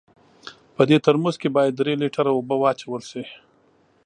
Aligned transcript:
په 0.75 0.81
دې 0.89 0.97
ترموز 1.05 1.35
کې 1.41 1.49
باید 1.57 1.73
درې 1.79 1.93
لیټره 2.01 2.31
اوبه 2.33 2.55
واچول 2.57 3.01
سي. 3.11 3.23